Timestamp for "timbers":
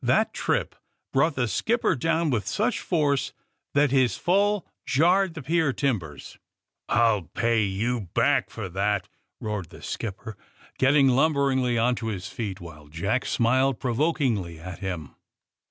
5.73-6.39